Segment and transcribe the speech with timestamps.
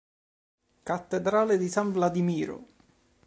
[0.81, 2.65] Cattedrale di San Vladimiro